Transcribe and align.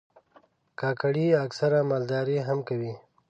کاکړي 0.79 1.25
اکثره 1.45 1.79
مالداري 1.89 2.37
هم 2.47 2.59
کوي. 2.67 2.93